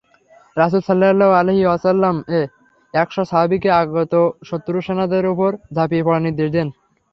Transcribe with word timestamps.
রাসূল 0.57 0.81
সাল্লাল্লাহু 0.85 1.33
আলাইহি 1.39 1.63
ওয়াসাল্লাম 1.65 2.15
এ 2.31 2.41
একশ 2.93 3.15
সাহাবীকে 3.31 3.69
আগত 3.81 4.13
শত্রুসেনাদের 4.49 5.23
উপর 5.33 5.49
ঝাঁপিয়ে 5.75 6.05
পড়ার 6.05 6.25
নির্দেশ 6.27 6.49
দেন। 6.53 6.67